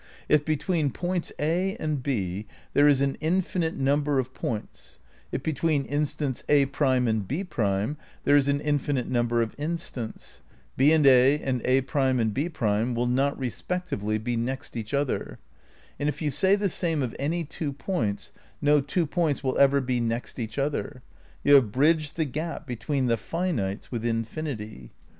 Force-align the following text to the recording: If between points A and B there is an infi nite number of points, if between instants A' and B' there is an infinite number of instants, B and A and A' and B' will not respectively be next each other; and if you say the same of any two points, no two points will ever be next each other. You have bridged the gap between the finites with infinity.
If 0.27 0.43
between 0.43 0.89
points 0.89 1.31
A 1.37 1.77
and 1.79 2.01
B 2.01 2.47
there 2.73 2.87
is 2.87 3.01
an 3.01 3.17
infi 3.21 3.59
nite 3.61 3.75
number 3.75 4.17
of 4.17 4.33
points, 4.33 4.97
if 5.31 5.43
between 5.43 5.85
instants 5.85 6.43
A' 6.49 6.63
and 6.81 7.27
B' 7.27 7.43
there 7.43 8.35
is 8.35 8.47
an 8.47 8.61
infinite 8.61 9.07
number 9.07 9.43
of 9.43 9.53
instants, 9.59 10.41
B 10.75 10.91
and 10.91 11.05
A 11.05 11.39
and 11.43 11.61
A' 11.65 11.83
and 11.87 12.33
B' 12.33 12.47
will 12.49 13.05
not 13.05 13.37
respectively 13.37 14.17
be 14.17 14.35
next 14.35 14.75
each 14.75 14.95
other; 14.95 15.37
and 15.99 16.09
if 16.09 16.19
you 16.19 16.31
say 16.31 16.55
the 16.55 16.67
same 16.67 17.03
of 17.03 17.15
any 17.19 17.43
two 17.45 17.71
points, 17.71 18.31
no 18.59 18.81
two 18.81 19.05
points 19.05 19.43
will 19.43 19.59
ever 19.59 19.81
be 19.81 20.01
next 20.01 20.39
each 20.39 20.57
other. 20.57 21.03
You 21.43 21.53
have 21.53 21.71
bridged 21.71 22.15
the 22.15 22.25
gap 22.25 22.65
between 22.65 23.05
the 23.05 23.17
finites 23.17 23.91
with 23.91 24.03
infinity. 24.03 24.93